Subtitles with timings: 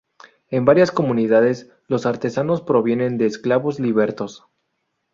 [0.49, 4.47] En varias comunidades los artesanos provienen de esclavos libertos.